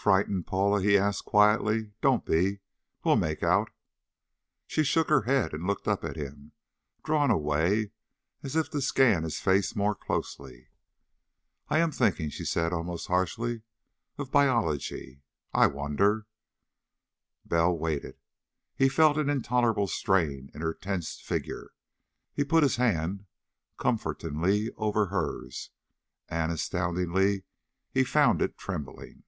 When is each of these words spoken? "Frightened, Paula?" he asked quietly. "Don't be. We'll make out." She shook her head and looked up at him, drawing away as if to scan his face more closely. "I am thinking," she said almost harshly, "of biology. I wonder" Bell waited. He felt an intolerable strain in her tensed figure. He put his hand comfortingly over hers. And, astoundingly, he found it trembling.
"Frightened, 0.00 0.46
Paula?" 0.46 0.80
he 0.80 0.96
asked 0.96 1.24
quietly. 1.24 1.90
"Don't 2.00 2.24
be. 2.24 2.60
We'll 3.02 3.16
make 3.16 3.42
out." 3.42 3.72
She 4.68 4.84
shook 4.84 5.08
her 5.08 5.22
head 5.22 5.52
and 5.52 5.66
looked 5.66 5.88
up 5.88 6.04
at 6.04 6.14
him, 6.14 6.52
drawing 7.04 7.32
away 7.32 7.90
as 8.44 8.54
if 8.54 8.70
to 8.70 8.80
scan 8.80 9.24
his 9.24 9.40
face 9.40 9.74
more 9.74 9.96
closely. 9.96 10.68
"I 11.66 11.80
am 11.80 11.90
thinking," 11.90 12.30
she 12.30 12.44
said 12.44 12.72
almost 12.72 13.08
harshly, 13.08 13.62
"of 14.18 14.30
biology. 14.30 15.22
I 15.52 15.66
wonder" 15.66 16.28
Bell 17.44 17.76
waited. 17.76 18.18
He 18.76 18.88
felt 18.88 19.18
an 19.18 19.28
intolerable 19.28 19.88
strain 19.88 20.48
in 20.54 20.60
her 20.60 20.74
tensed 20.74 21.24
figure. 21.24 21.72
He 22.32 22.44
put 22.44 22.62
his 22.62 22.76
hand 22.76 23.26
comfortingly 23.78 24.70
over 24.76 25.06
hers. 25.06 25.70
And, 26.28 26.52
astoundingly, 26.52 27.42
he 27.90 28.04
found 28.04 28.40
it 28.40 28.56
trembling. 28.56 29.24